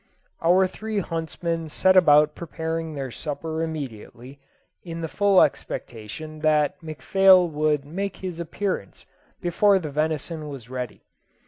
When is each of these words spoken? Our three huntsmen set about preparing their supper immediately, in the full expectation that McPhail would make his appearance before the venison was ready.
Our 0.41 0.65
three 0.65 0.97
huntsmen 0.97 1.69
set 1.69 1.95
about 1.95 2.33
preparing 2.33 2.95
their 2.95 3.11
supper 3.11 3.61
immediately, 3.61 4.39
in 4.83 5.01
the 5.01 5.07
full 5.07 5.43
expectation 5.43 6.39
that 6.39 6.81
McPhail 6.81 7.47
would 7.47 7.85
make 7.85 8.17
his 8.17 8.39
appearance 8.39 9.05
before 9.41 9.77
the 9.77 9.91
venison 9.91 10.49
was 10.49 10.71
ready. 10.71 11.03